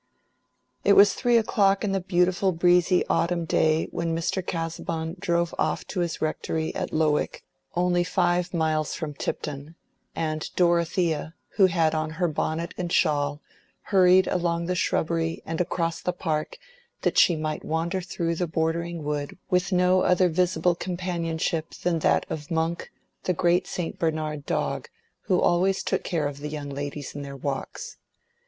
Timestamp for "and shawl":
12.79-13.41